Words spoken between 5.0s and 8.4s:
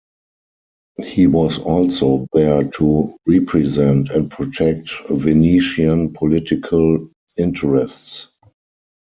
Venetian political interests.